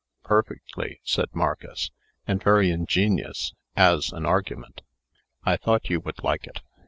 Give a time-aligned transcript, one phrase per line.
[0.23, 1.91] "Perfectly," said Marcus;
[2.25, 4.81] "and very ingenious, as an argument."
[5.43, 6.61] "I thought you would like it.